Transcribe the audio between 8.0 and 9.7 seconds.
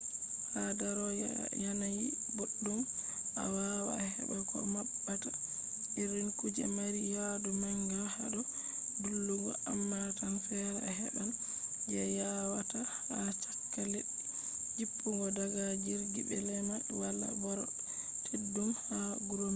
hado dillugo-